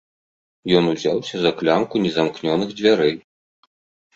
[0.77, 3.15] Ён узяўся за клямку незамкнёных дзвярэй.